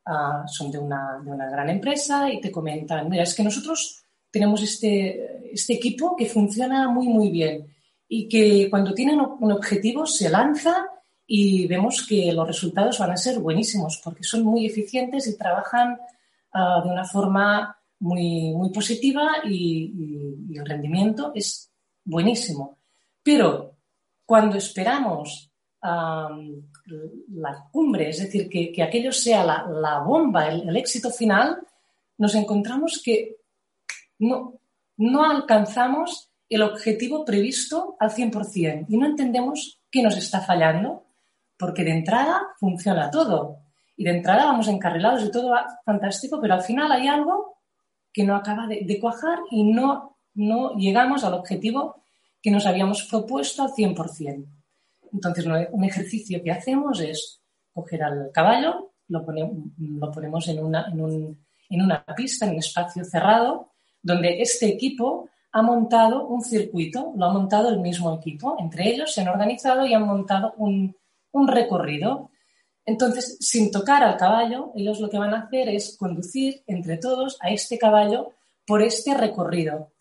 [0.07, 4.03] uh, son de una, de una gran empresa y te comentan, mira, es que nosotros
[4.31, 7.67] tenemos este, este equipo que funciona muy, muy bien
[8.09, 10.87] y que cuando tienen un objetivo se lanza
[11.27, 15.99] y vemos que los resultados van a ser buenísimos porque son muy eficientes y trabajan
[16.57, 19.93] uh, de una forma muy, muy positiva y,
[20.57, 21.71] el rendimiento es
[22.05, 22.79] buenísimo.
[23.23, 23.77] Pero
[24.25, 25.51] cuando esperamos
[25.83, 31.59] la cumbre, es decir, que, que aquello sea la, la bomba, el, el, éxito final,
[32.19, 33.37] nos encontramos que
[34.19, 34.59] no,
[34.97, 41.05] no alcanzamos el objetivo previsto al 100% y no entendemos qué nos está fallando,
[41.57, 43.66] porque de entrada funciona todo
[43.97, 47.57] y de entrada vamos encarrilados y todo va fantástico, pero al final hay algo
[48.13, 52.03] que no acaba de, de cuajar y no, no llegamos al objetivo
[52.43, 54.47] que nos habíamos propuesto al 100%.
[55.13, 57.41] Entonces, un ejercicio que hacemos es
[57.73, 62.53] coger al caballo, lo ponemos, lo ponemos en, una, en, un, en una pista, en
[62.53, 68.15] un espacio cerrado, donde este equipo ha montado un circuito, lo ha montado el mismo
[68.15, 68.57] equipo.
[68.59, 70.97] Entre ellos se han organizado y han montado un,
[71.33, 72.31] un recorrido.
[72.87, 77.37] Entonces, sin tocar al caballo, ellos lo que van a hacer es conducir entre todos
[77.41, 78.33] a este caballo
[78.65, 79.93] por este recorrido.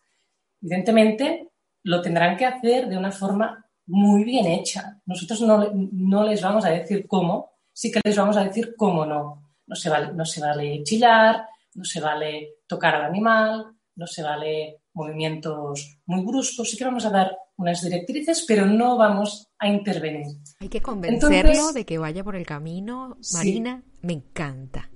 [0.61, 1.49] Evidentemente,
[1.83, 4.99] lo tendrán que hacer de una forma muy bien hecha.
[5.05, 9.05] Nosotros no, no, les vamos a decir cómo, sí que les vamos a decir cómo
[9.05, 9.41] no.
[9.67, 14.21] No se, vale, no se vale chillar, no se vale tocar al animal, no se
[14.21, 19.67] vale movimientos muy bruscos, sí que vamos a dar unas directrices, pero no vamos a
[19.67, 20.25] intervenir.
[20.59, 23.17] Hay que convencerlo Entonces, de que vaya por el camino.
[23.33, 23.99] Marina, sí.
[24.01, 24.89] me encanta.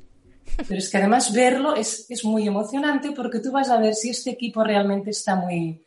[0.68, 4.10] Pero es que además verlo es, es, muy emocionante porque tú vas a ver si
[4.10, 5.86] este equipo realmente está muy,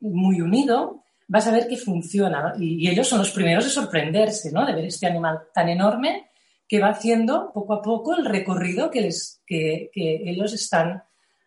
[0.00, 2.54] muy unido, vas a ver que funciona.
[2.58, 4.64] Y, y, ellos son los primeros de sorprenderse, ¿no?
[4.64, 6.30] De ver este animal tan enorme
[6.68, 11.02] que va haciendo poco a poco el recorrido que, les, que, que ellos están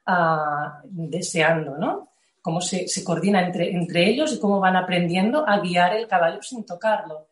[0.10, 2.10] uh, deseando, ¿no?
[2.42, 6.42] Cómo se, se coordina entre, entre ellos y cómo van aprendiendo a guiar el caballo
[6.42, 7.28] sin tocarlo.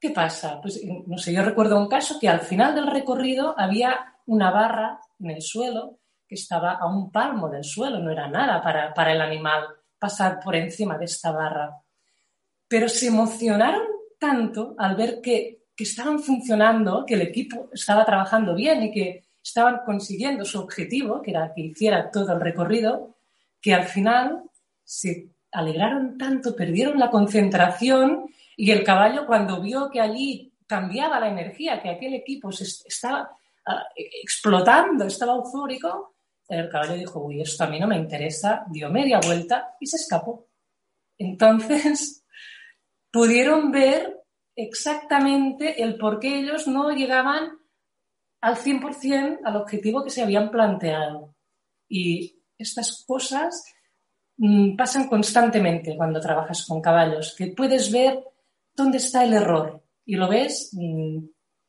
[0.00, 0.60] ¿Qué pasa?
[0.60, 5.00] Pues no sé, yo recuerdo un caso que al final del recorrido había una barra
[5.18, 9.12] en el suelo que estaba a un palmo del suelo, no era nada para, para
[9.12, 9.66] el animal
[9.98, 11.80] pasar por encima de esta barra.
[12.68, 13.86] Pero se emocionaron
[14.18, 19.23] tanto al ver que, que estaban funcionando, que el equipo estaba trabajando bien y que
[19.44, 23.18] estaban consiguiendo su objetivo, que era que hiciera todo el recorrido,
[23.60, 24.42] que al final
[24.82, 28.26] se alegraron tanto, perdieron la concentración
[28.56, 33.30] y el caballo cuando vio que allí cambiaba la energía, que aquel equipo se estaba
[33.66, 33.72] uh,
[34.22, 36.14] explotando, estaba eufórico,
[36.48, 39.96] el caballo dijo, uy, esto a mí no me interesa, dio media vuelta y se
[39.96, 40.48] escapó.
[41.18, 42.24] Entonces,
[43.12, 44.22] pudieron ver
[44.56, 47.58] exactamente el por qué ellos no llegaban
[48.44, 51.34] al 100% al objetivo que se habían planteado.
[51.88, 53.64] Y estas cosas
[54.36, 58.22] mmm, pasan constantemente cuando trabajas con caballos, que puedes ver
[58.76, 61.24] dónde está el error y lo ves mmm,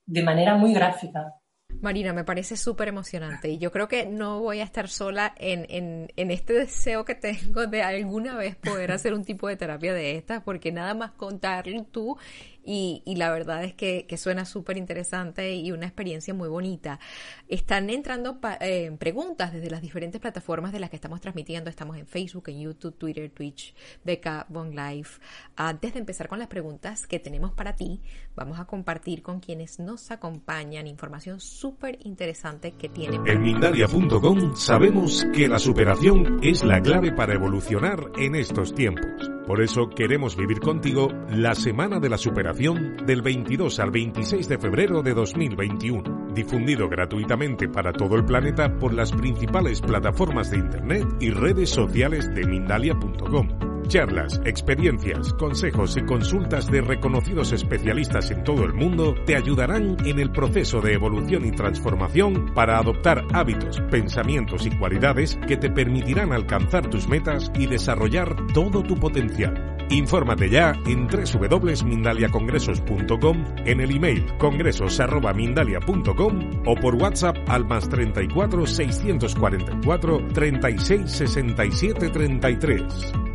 [0.06, 1.34] de manera muy gráfica.
[1.82, 5.66] Marina, me parece súper emocionante y yo creo que no voy a estar sola en,
[5.70, 9.94] en, en, este deseo que tengo de alguna vez poder hacer un tipo de terapia
[9.94, 12.18] de estas, porque nada más contarlo tú
[12.65, 16.99] y, y la verdad es que, que suena súper interesante y una experiencia muy bonita.
[17.47, 21.69] Están entrando eh, preguntas desde las diferentes plataformas de las que estamos transmitiendo.
[21.69, 25.19] Estamos en Facebook, en YouTube, Twitter, Twitch, Beca, Bon Life.
[25.56, 28.01] Antes de empezar con las preguntas que tenemos para ti,
[28.36, 33.25] vamos a compartir con quienes nos acompañan información súper interesante que tienen.
[33.28, 39.35] En Mindalia.com sabemos que la superación es la clave para evolucionar en estos tiempos.
[39.46, 44.58] Por eso queremos vivir contigo la Semana de la Superación del 22 al 26 de
[44.58, 51.06] febrero de 2021, difundido gratuitamente para todo el planeta por las principales plataformas de Internet
[51.20, 53.75] y redes sociales de Mindalia.com.
[53.88, 60.19] Charlas, experiencias, consejos y consultas de reconocidos especialistas en todo el mundo te ayudarán en
[60.19, 66.34] el proceso de evolución y transformación para adoptar hábitos, pensamientos y cualidades que te permitirán
[66.34, 69.76] alcanzar tus metas y desarrollar todo tu potencial.
[69.89, 80.28] Infórmate ya en www.mindaliacongresos.com, en el email congresos.mindalia.com o por WhatsApp al más 34 644
[80.34, 83.35] 36 67 33.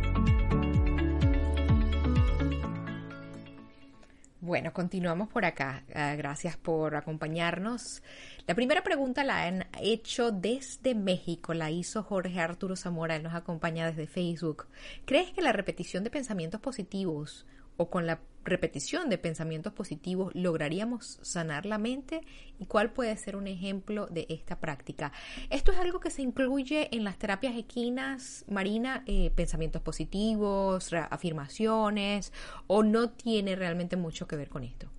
[4.51, 5.85] Bueno, continuamos por acá.
[5.87, 8.03] Uh, gracias por acompañarnos.
[8.47, 13.33] La primera pregunta la han hecho desde México, la hizo Jorge Arturo Zamora, él nos
[13.33, 14.67] acompaña desde Facebook.
[15.05, 17.45] ¿Crees que la repetición de pensamientos positivos
[17.77, 22.21] o con la repetición de pensamientos positivos lograríamos sanar la mente
[22.59, 25.11] y cuál puede ser un ejemplo de esta práctica.
[25.49, 32.33] Esto es algo que se incluye en las terapias equinas, Marina, eh, pensamientos positivos, afirmaciones
[32.67, 34.89] o no tiene realmente mucho que ver con esto.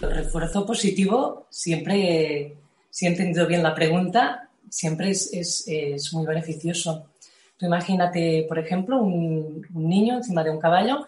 [0.00, 2.56] El refuerzo positivo siempre,
[2.90, 7.08] si he entendido bien la pregunta, siempre es, es, es muy beneficioso
[7.66, 11.06] imagínate, por ejemplo, un, niño encima de un caballo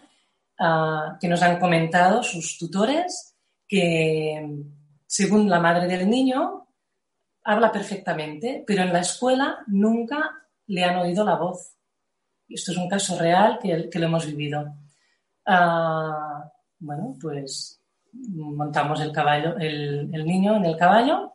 [0.60, 3.34] ah, que nos han comentado sus tutores
[3.66, 4.64] que,
[5.06, 6.68] según la madre del niño,
[7.44, 10.30] habla perfectamente, pero en la escuela nunca
[10.66, 11.76] le han oído la voz.
[12.48, 14.74] Esto es un caso real que, lo hemos vivido.
[15.46, 17.80] Ah, bueno, pues
[18.12, 21.32] montamos el caballo, el, el, niño en el caballo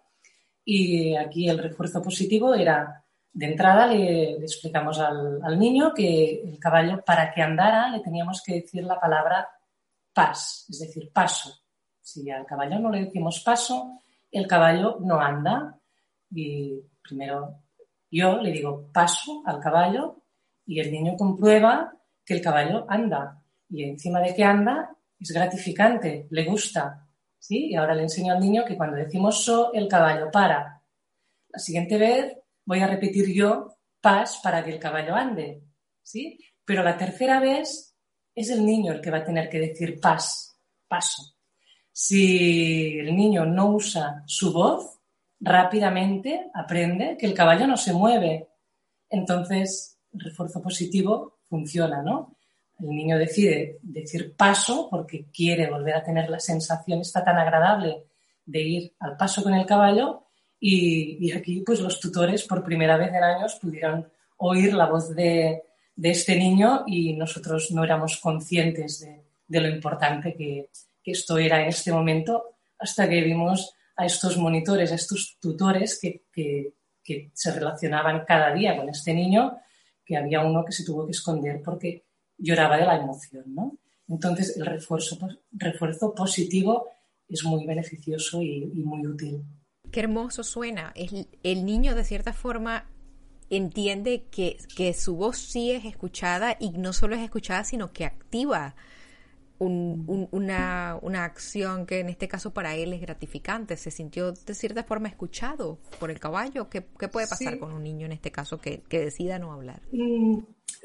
[0.63, 3.04] y aquí el refuerzo positivo era
[3.35, 8.61] de entrada le, explicamos al, niño que el caballo, para que andara, le teníamos que
[8.61, 9.49] decir la palabra
[10.13, 11.53] pas, es decir, paso.
[12.01, 13.99] Si al caballo no le decimos paso,
[14.31, 15.77] el caballo no anda.
[16.31, 17.59] Y primero
[18.09, 20.21] yo le digo paso al caballo
[20.65, 21.91] y el niño comprueba
[22.23, 23.43] que el caballo anda.
[23.69, 27.05] Y encima de que anda, es gratificante, le gusta.
[27.37, 27.71] ¿sí?
[27.71, 30.81] Y ahora le enseño al niño que cuando decimos so, el caballo para.
[31.49, 35.63] La siguiente vez voy a repetir yo pas para que el caballo ande,
[36.01, 36.39] ¿sí?
[36.63, 37.95] Pero la tercera vez
[38.33, 41.35] es el niño el que va a tener que decir pas, paso.
[41.91, 44.99] Si el niño no usa su voz,
[45.39, 48.49] rápidamente aprende que el caballo no se mueve.
[49.09, 52.35] Entonces, el refuerzo positivo funciona, ¿no?
[52.79, 58.07] El niño decide decir paso porque quiere volver a tener la sensación, está tan agradable
[58.45, 60.24] de ir al paso con el caballo
[60.59, 65.63] y, aquí, pues los tutores por primera vez en años pudieron oír la voz de,
[66.01, 69.07] este niño y nosotros no éramos conscientes
[69.47, 70.69] de, lo importante que,
[71.03, 76.73] esto era en este momento hasta que vimos a estos monitores, a estos tutores que,
[77.33, 79.59] se relacionaban cada día con este niño,
[80.03, 82.05] que había uno que se tuvo que esconder porque
[82.39, 83.43] lloraba de la emoción.
[83.53, 83.77] ¿no?
[84.09, 85.19] Entonces, el refuerzo,
[85.51, 86.87] refuerzo positivo
[87.29, 89.43] es muy beneficioso y muy útil
[89.95, 90.91] qué hermoso suena.
[90.93, 92.83] El, el niño de cierta forma
[93.49, 98.03] entiende que, que, su voz sí es escuchada y no solo es escuchada, sino que
[98.03, 98.75] activa
[99.57, 103.77] una, una, acción que en este caso para él es gratificante.
[103.77, 106.67] Se sintió de cierta forma escuchado por el caballo.
[106.67, 109.81] ¿Qué, qué puede pasar con un niño en este caso que, que decida no hablar?
[109.93, 110.39] Mm,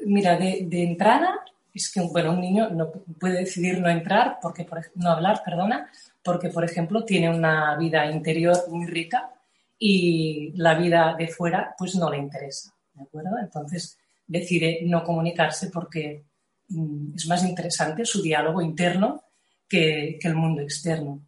[0.05, 1.37] mira, de, de, entrada
[1.73, 5.89] es que bueno, un niño no puede decidir no entrar, porque por, no hablar, perdona,
[6.23, 9.31] porque, por ejemplo, tiene una vida interior muy rica
[9.77, 13.37] y la vida de fuera pues no le interesa, ¿de acuerdo?
[13.39, 16.23] Entonces decide no comunicarse porque
[16.69, 19.23] mm, es más interesante su diálogo interno
[19.67, 21.25] que, el mundo externo.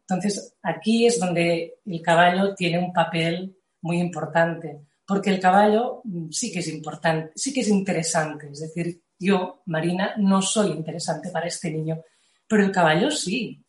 [0.00, 6.30] Entonces, aquí es donde el caballo tiene un papel muy importante, porque el caballo mm,
[6.30, 8.50] sí que es importante, sí que es interesante.
[8.52, 12.02] Es decir, yo, Marina, no soy interesante para este niño,
[12.46, 13.63] pero el caballo sí.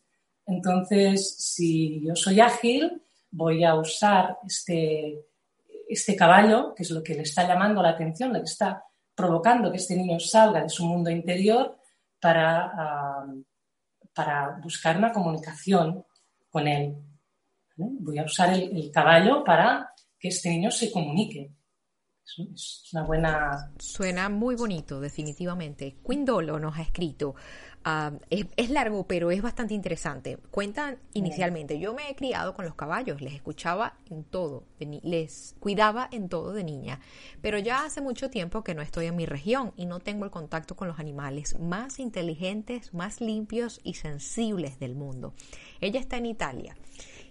[0.46, 5.26] Entonces, si yo soy ágil, voy a usar este,
[5.88, 9.70] este caballo, que es lo que le está llamando la atención, lo que está provocando
[9.70, 11.78] que este niño salga de su mundo interior
[12.20, 13.26] para, ah,
[14.14, 16.04] para buscar una comunicación
[16.50, 16.96] con él.
[17.76, 21.50] Voy a usar el, caballo para que este niño se comunique.
[22.26, 23.72] Es una buena...
[23.78, 25.96] Suena muy bonito, definitivamente.
[26.04, 27.34] Quindolo nos ha escrito.
[27.88, 30.38] Ah, es, largo, pero es bastante interesante.
[30.50, 36.08] Cuentan inicialmente, yo me he criado con los caballos, les escuchaba en todo, les cuidaba
[36.10, 36.98] en todo de niña,
[37.40, 40.32] pero ya hace mucho tiempo que no estoy en mi región y no tengo el
[40.32, 45.34] contacto con los animales más inteligentes, más limpios y sensibles del mundo.
[45.80, 46.76] Ella está en Italia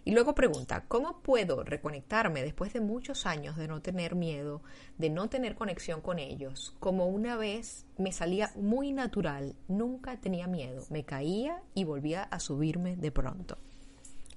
[0.08, 4.62] y luego pregunta, ¿cómo puedo reconectarme después de muchos años de no tener miedo,
[5.00, 6.76] de no tener conexión con ellos?
[6.80, 12.40] Como una vez me salía muy natural, nunca tenía miedo, me caía y volvía a
[12.40, 13.58] subirme de pronto.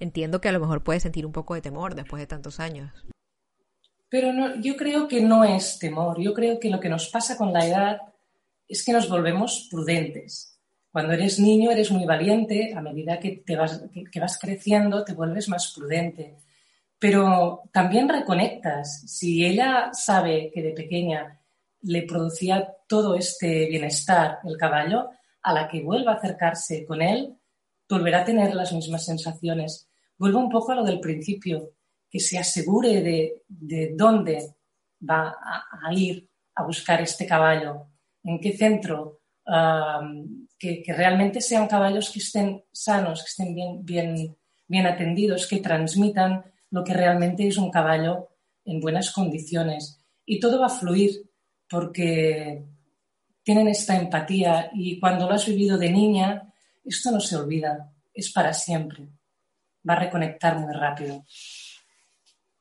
[0.00, 2.90] Entiendo que a lo mejor puede sentir un poco de temor después de tantos años.
[4.08, 7.36] Pero no, yo creo que no es temor, yo creo que lo que nos pasa
[7.36, 8.00] con la edad
[8.66, 10.57] es que nos volvemos prudentes
[10.98, 15.12] cuando eres niño eres muy valiente, a medida que, te vas, que, vas creciendo te
[15.12, 16.38] vuelves más prudente,
[16.98, 19.02] pero también reconectas.
[19.06, 21.40] Si ella sabe que de pequeña
[21.82, 27.32] le producía todo este bienestar el caballo, a la que vuelva a acercarse con él,
[27.88, 29.88] volverá a tener las mismas sensaciones.
[30.16, 31.74] Vuelvo un poco a lo del principio,
[32.10, 34.56] que se asegure de, dónde
[35.08, 37.86] va a, ir a buscar este caballo,
[38.24, 39.20] en qué centro,
[40.58, 44.36] que, realmente sean caballos que estén sanos, que estén bien, bien,
[44.66, 48.28] bien atendidos, que transmitan lo que realmente es un caballo
[48.64, 50.04] en buenas condiciones.
[50.26, 51.30] Y todo va a fluir
[51.68, 52.64] porque
[53.42, 56.52] tienen esta empatía y cuando lo has vivido de niña,
[56.84, 59.08] esto no se olvida, es para siempre.
[59.88, 61.24] Va a reconectar muy rápido.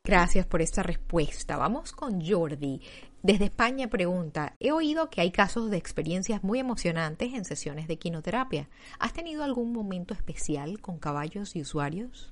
[0.08, 1.58] Gracias por esta respuesta.
[1.58, 2.80] Vamos con Jordi.
[3.22, 7.98] Desde España pregunta, he oído que hay casos de experiencias muy emocionantes en sesiones de
[7.98, 8.70] quinoterapia.
[9.00, 12.32] ¿Has tenido algún momento especial con caballos y usuarios?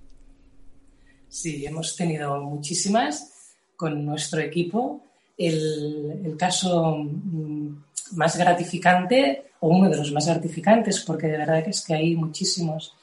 [1.27, 5.01] Sí, hemos tenido muchísimas con nuestro equipo.
[5.37, 7.75] El, caso mm,
[8.13, 12.15] más gratificante, o uno de los más gratificantes, porque de verdad que es que hay
[12.15, 12.95] muchísimos,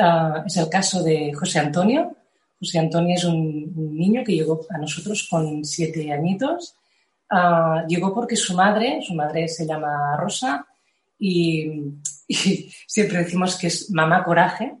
[0.00, 2.16] ah, es el caso de José Antonio.
[2.62, 6.76] José Antonio es un, niño que llegó a nosotros con siete añitos.
[7.28, 10.64] Ah, llegó porque su madre, su madre se llama Rosa,
[11.18, 12.00] y,
[12.86, 14.76] siempre decimos que es mamá coraje,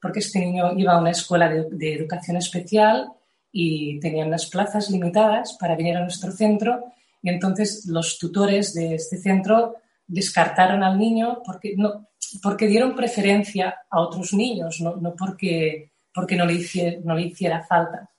[0.00, 3.08] porque este niño iba a una escuela de, educación especial
[3.50, 6.84] y tenían las plazas limitadas para venir a nuestro centro.
[7.22, 9.76] Y entonces los tutores de este centro
[10.06, 12.08] descartaron al niño porque, no,
[12.42, 18.10] porque dieron preferencia a otros niños, no, no porque, porque no, le hiciera, falta.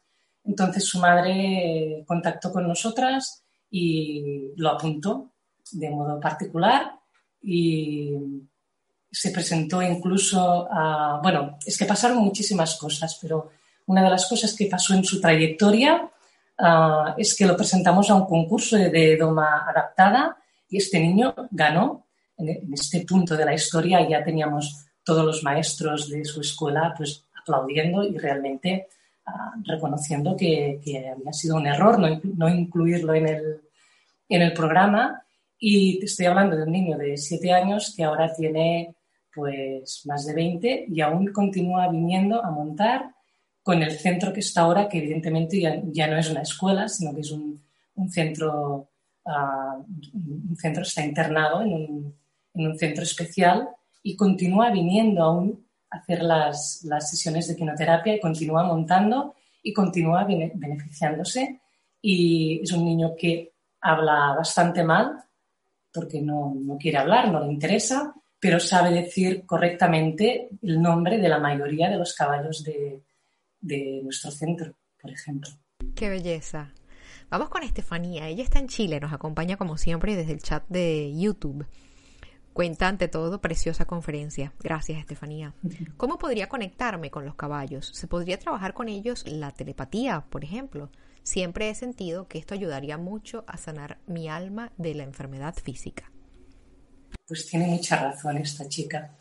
[0.43, 5.31] Entonces su madre contactó con nosotras y lo apuntó
[5.71, 6.99] de modo particular
[7.41, 8.11] y
[9.11, 13.51] se presentó incluso a, bueno, es que pasaron muchísimas cosas, pero
[13.85, 16.09] una de las cosas que pasó en su trayectoria
[16.57, 20.37] ah, es que lo presentamos a un concurso de, doma adaptada
[20.69, 22.07] y este niño ganó.
[22.37, 27.25] En, este punto de la historia ya teníamos todos los maestros de su escuela pues
[27.43, 28.87] aplaudiendo y realmente
[29.63, 30.79] reconociendo que,
[31.11, 33.61] había sido un error no, incluirlo en el,
[34.29, 35.23] en el programa.
[35.57, 38.95] Y estoy hablando de un niño de 7 años que ahora tiene
[39.33, 43.11] pues más de 20 y aún continúa viniendo a montar
[43.63, 47.21] con el centro que está ahora, que evidentemente ya, no es una escuela, sino que
[47.21, 47.63] es un,
[48.09, 48.89] centro,
[49.23, 49.83] uh,
[50.13, 52.15] un centro está internado en un,
[52.53, 53.69] en un, centro especial
[54.03, 60.25] y continúa viniendo aún hacer las, las sesiones de quinoterapia y continúa montando y continúa
[60.25, 61.61] beneficiándose.
[62.01, 65.23] Y es un niño que habla bastante mal
[65.93, 71.37] porque no, quiere hablar, no le interesa, pero sabe decir correctamente el nombre de la
[71.37, 73.03] mayoría de los caballos de,
[73.61, 75.51] de nuestro centro, por ejemplo.
[75.95, 76.73] Qué belleza.
[77.29, 78.27] Vamos con Estefanía.
[78.27, 81.65] Ella está en Chile, nos acompaña como siempre desde el chat de YouTube.
[82.53, 84.53] Cuenta ante todo preciosa conferencia.
[84.59, 85.55] Gracias, Estefanía.
[85.97, 87.89] ¿Cómo podría conectarme con los caballos?
[87.93, 90.91] ¿Se podría trabajar con ellos la telepatía, por ejemplo?
[91.23, 96.11] Siempre he sentido que esto ayudaría mucho a sanar mi alma de la enfermedad física.
[97.27, 99.15] Pues tiene mucha razón esta chica.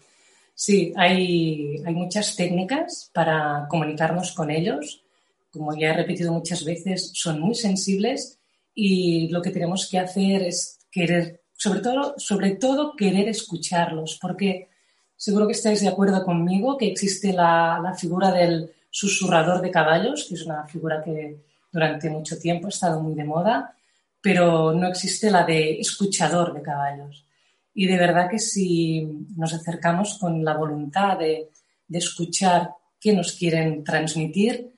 [0.55, 5.05] Sí, hay, hay muchas técnicas para comunicarnos con ellos.
[5.51, 8.39] Como ya he repetido muchas veces, son muy sensibles
[8.75, 14.69] y lo que tenemos que hacer es querer sobre todo, sobre todo querer escucharlos, porque
[15.17, 20.35] seguro que estáis de acuerdo conmigo que existe la, figura del susurrador de caballos, que
[20.35, 21.39] es una figura que
[21.71, 23.77] durante mucho tiempo ha estado muy de moda,
[24.21, 27.25] pero no existe la de escuchador de caballos.
[27.73, 29.07] Y de verdad que si
[29.37, 31.51] nos acercamos con la voluntad de,
[31.87, 34.75] de escuchar qué nos quieren transmitir,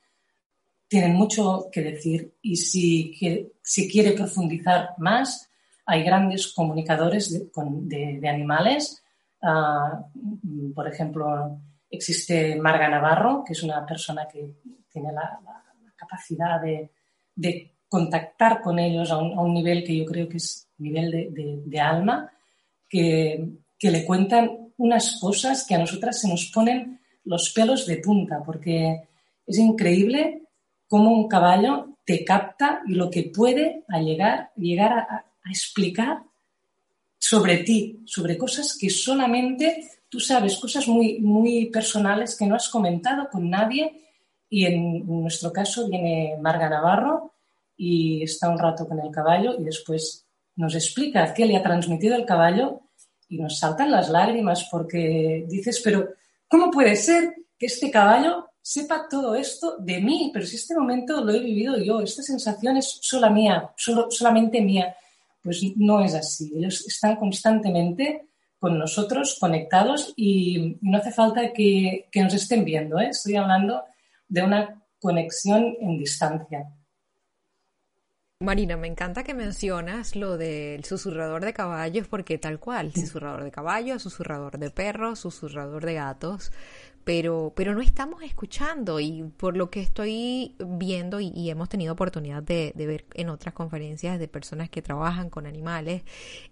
[0.86, 5.48] tienen mucho que decir y si, si quiere profundizar más,
[5.86, 9.02] hay grandes comunicadores de, animales.
[9.42, 10.04] Ah,
[10.74, 11.58] por ejemplo,
[11.90, 14.54] existe Marga Navarro, que es una persona que
[14.90, 15.40] tiene la,
[15.96, 21.32] capacidad de, contactar con ellos a un, nivel que yo creo que es nivel
[21.66, 22.30] de, alma,
[22.88, 27.98] que, que, le cuentan unas cosas que a nosotras se nos ponen los pelos de
[27.98, 29.08] punta, porque
[29.46, 30.42] es increíble
[30.88, 36.22] cómo un caballo te capta y lo que puede llegar, llegar a, explicar
[37.18, 42.68] sobre ti, sobre cosas que solamente tú sabes, cosas muy, muy personales que no has
[42.68, 44.12] comentado con nadie.
[44.48, 47.34] Y en nuestro caso viene Marga Navarro
[47.76, 50.24] y está un rato con el caballo y después
[50.54, 52.82] nos explica qué le ha transmitido el caballo
[53.28, 56.10] y nos saltan las lágrimas porque dices, pero
[56.46, 60.30] ¿cómo puede ser que este caballo sepa todo esto de mí?
[60.32, 64.60] Pero si este momento lo he vivido yo, esta sensación es sola mía, solo, solamente
[64.60, 64.94] mía.
[65.44, 66.52] Pues no es así.
[66.56, 68.28] Ellos están constantemente
[68.58, 72.98] con nosotros conectados y no hace falta que, nos estén viendo.
[72.98, 73.08] ¿eh?
[73.10, 73.84] Estoy hablando
[74.26, 76.64] de una conexión en distancia.
[78.40, 83.50] Marina, me encanta que mencionas lo del susurrador de caballos porque tal cual, susurrador de
[83.50, 86.50] caballos, susurrador de perros, susurrador de gatos
[87.04, 92.42] pero, pero no estamos escuchando y por lo que estoy viendo y, hemos tenido oportunidad
[92.42, 96.02] de, ver en otras conferencias de personas que trabajan con animales,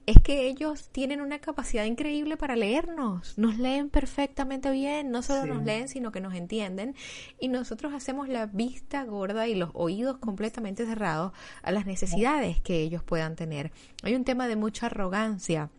[0.07, 5.55] es que ellos tienen una capacidad increíble para leernos, nos leen perfectamente bien, no solo
[5.55, 6.95] nos leen, sino que nos entienden
[7.41, 11.33] y nosotros hacemos la vista gorda y los oídos completamente cerrados
[11.63, 13.73] a las necesidades que ellos puedan tener.
[14.03, 15.71] Hay un tema de mucha arrogancia.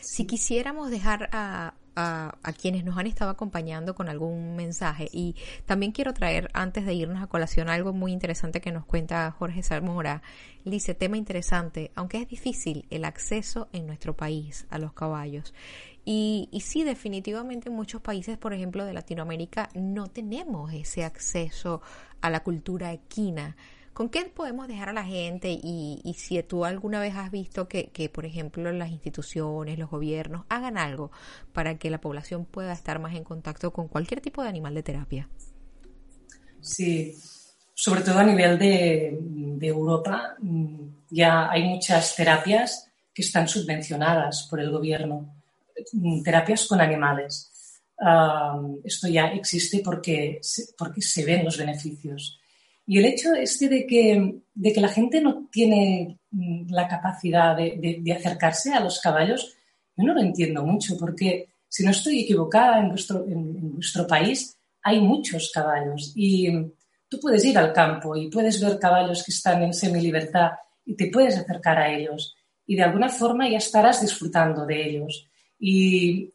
[0.00, 5.08] Si quisiéramos dejar a a, quienes nos han estado acompañando con algún mensaje.
[5.10, 5.34] Y
[5.64, 9.62] también quiero traer, antes de irnos a colación, algo muy interesante que nos cuenta Jorge
[9.62, 10.22] Salmora.
[10.64, 15.54] Dice, tema interesante, aunque es difícil el acceso en nuestro país a los caballos.
[16.04, 21.80] Y, y sí, definitivamente en muchos países, por ejemplo, de Latinoamérica, no tenemos ese acceso
[22.20, 23.56] a la cultura equina.
[23.96, 25.48] ¿Con qué podemos dejar a la gente?
[25.50, 30.76] Y, si tú alguna vez has visto que, por ejemplo, las instituciones, los gobiernos hagan
[30.76, 31.10] algo
[31.54, 34.82] para que la población pueda estar más en contacto con cualquier tipo de animal de
[34.82, 35.30] terapia.
[36.60, 37.14] Sí,
[37.72, 39.18] sobre todo a nivel de,
[39.62, 45.42] Europa, mm, ya hay muchas terapias que están subvencionadas por el gobierno,
[45.94, 47.50] mm, terapias con animales.
[47.98, 50.38] Ah, esto ya existe porque,
[50.76, 52.38] porque se ven los beneficios.
[52.86, 57.56] Y el hecho este de que, de que la gente no tiene mm, la capacidad
[57.56, 59.56] de, de, acercarse a los caballos,
[59.96, 64.56] yo no lo entiendo mucho, porque si no estoy equivocada, en vuestro, en, vuestro país
[64.82, 66.48] hay muchos caballos y
[67.08, 70.52] tú puedes ir al campo y puedes ver caballos que están en semilibertad
[70.84, 75.28] y te puedes acercar a ellos y de alguna forma ya estarás disfrutando de ellos.
[75.58, 76.32] Y,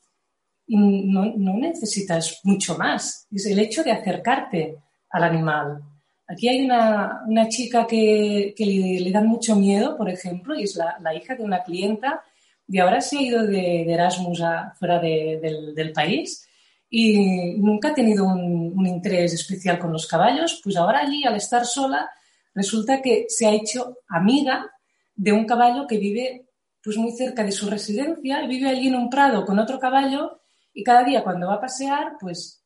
[0.67, 3.27] no, necesitas mucho más.
[3.29, 4.77] Es el hecho de acercarte
[5.09, 5.83] al animal.
[6.31, 10.63] Aquí hay una, una chica que, que le, le, dan mucho miedo, por ejemplo, y
[10.63, 12.23] es la, hija de una clienta,
[12.67, 16.47] y ahora se ha ido de, Erasmus a, fuera de, del, país
[16.89, 21.35] y nunca ha tenido un, un, interés especial con los caballos, pues ahora allí, al
[21.35, 22.09] estar sola,
[22.55, 24.71] resulta que se ha hecho amiga
[25.15, 26.45] de un caballo que vive
[26.81, 30.41] pues muy cerca de su residencia, vive allí en un prado con otro caballo
[30.73, 32.60] y cada día cuando va a pasear, pues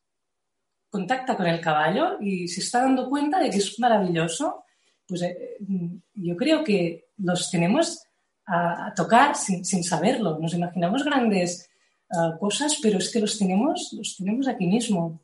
[0.96, 4.64] contacta con el caballo y se está dando cuenta de que es maravilloso,
[5.06, 5.58] pues eh,
[6.14, 8.02] yo creo que los tenemos
[8.46, 10.39] a, tocar sin, saberlo.
[10.39, 11.70] Nos imaginamos grandes
[12.12, 15.20] ah, cosas, pero es que los tenemos, los tenemos aquí mismo.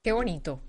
[0.00, 0.60] Qué bonito.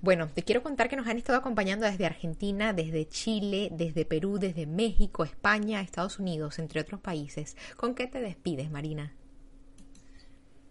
[0.00, 4.38] Bueno, te quiero contar que nos han estado acompañando desde Argentina, desde Chile, desde Perú,
[4.38, 7.56] desde México, España, Estados Unidos, entre otros países.
[7.76, 9.12] ¿Con qué te despides, Marina?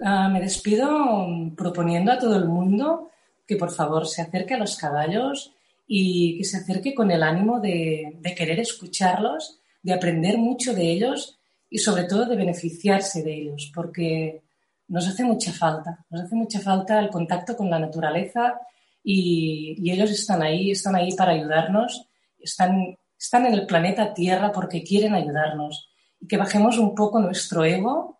[0.02, 1.26] Ah, me despido
[1.56, 3.12] proponiendo a todo el mundo
[3.48, 5.54] que por favor se acerque a los caballos
[5.88, 11.38] y que se acerque con el ánimo de, querer escucharlos, de aprender mucho de ellos
[11.70, 14.42] y sobre todo de beneficiarse de ellos, porque
[14.88, 18.60] nos hace mucha falta, nos hace mucha falta el contacto con la naturaleza
[19.04, 22.08] y, ellos están ahí, están ahí para ayudarnos,
[22.40, 25.90] están, están en el planeta Tierra porque quieren ayudarnos.
[26.20, 28.16] Y que bajemos un poco nuestro ego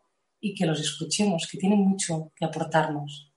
[0.46, 3.34] y que los escuchemos, que tienen mucho que aportarnos.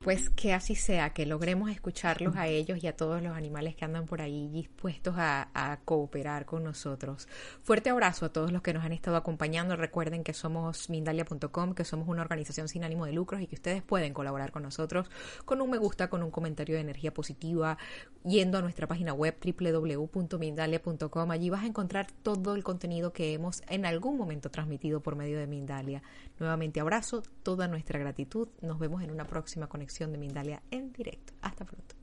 [0.00, 3.84] Pues que así sea, que logremos escucharlos a ellos y a todos los animales que
[3.84, 7.26] andan por ahí dispuestos a, cooperar con nosotros.
[7.64, 9.74] Fuerte abrazo a todos los que nos han estado acompañando.
[9.74, 13.82] Recuerden que somos Mindalia.com, que somos una organización sin ánimo de lucros y que ustedes
[13.82, 15.10] pueden colaborar con nosotros
[15.44, 17.76] con un me gusta, con un comentario de energía positiva,
[18.24, 21.30] yendo a nuestra página web www.mindalia.com.
[21.32, 25.38] Allí vas a encontrar todo el contenido que hemos en algún momento transmitido por medio
[25.38, 26.02] de Mindalia.
[26.38, 28.48] Nuevamente abrazo, toda nuestra gratitud.
[28.60, 31.32] Nos vemos en una próxima conexión de Mindalia en directo.
[31.40, 31.94] Hasta pronto.